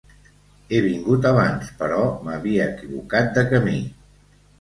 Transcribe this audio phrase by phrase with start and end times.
[0.69, 1.99] He vingut abans, però
[2.29, 3.77] m'havia equivocat de camí.